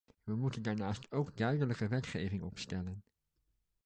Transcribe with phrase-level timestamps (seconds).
[0.23, 3.03] We moeten daarnaast ook duidelijke wetgeving opstellen.